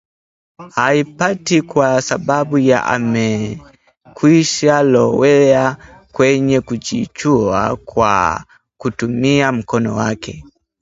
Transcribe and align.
haipati 0.75 1.61
kwa 1.61 2.01
sababu 2.01 2.57
ya 2.57 2.85
amekwisharowea 2.85 5.77
kwenye 6.11 6.61
kujichua 6.61 7.75
kwa 7.75 8.45
kutumia 8.77 9.51
mkono 9.51 9.95
wake 9.95 10.43